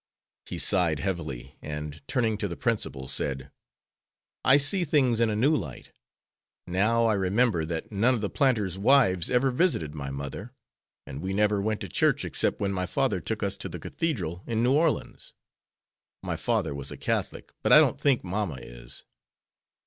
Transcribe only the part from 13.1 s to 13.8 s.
took us to the